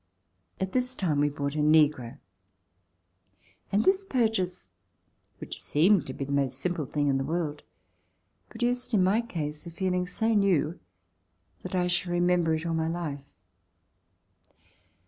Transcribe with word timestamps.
At 0.59 0.71
this 0.71 0.95
time 0.95 1.19
we 1.19 1.29
bought 1.29 1.53
a 1.53 1.59
negro, 1.59 2.17
and 3.71 3.85
this 3.85 4.03
purchase, 4.03 4.69
which 5.37 5.61
seemed 5.61 6.07
to 6.07 6.13
be 6.15 6.25
the 6.25 6.31
most 6.31 6.57
simple 6.57 6.87
thing 6.87 7.07
in 7.07 7.19
the 7.19 7.23
world, 7.23 7.61
produced 8.49 8.95
in 8.95 9.03
my 9.03 9.21
case 9.21 9.67
a 9.67 9.69
feeling 9.69 10.07
so 10.07 10.33
new 10.33 10.79
that 11.61 11.75
I 11.75 11.85
shall 11.85 12.13
remember 12.13 12.55
it 12.55 12.65
all 12.65 12.73
my 12.73 12.87
life. 12.87 13.21